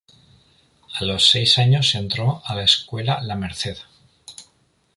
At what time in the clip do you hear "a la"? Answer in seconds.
2.45-2.63